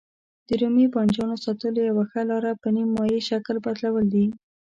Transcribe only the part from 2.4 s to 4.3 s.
په نیم مایع شکل بدلول دي.